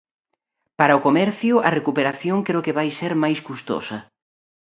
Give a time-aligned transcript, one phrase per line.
[0.79, 3.97] Para o comercio, a recuperación creo que vai ser máis custosa.